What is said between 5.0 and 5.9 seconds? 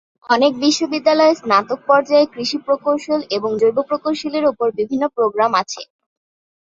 Programme আছে।